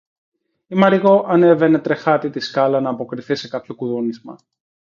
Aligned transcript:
Η 0.67 0.75
Μαριγώ 0.75 1.25
ανέβαινε 1.27 1.79
τρεχάτη 1.79 2.29
τη 2.29 2.39
σκάλα, 2.39 2.79
ν' 2.79 2.85
αποκριθεί 2.87 3.35
σε 3.35 3.47
κάποιο 3.47 3.75
κουδούνισμα 3.75 4.35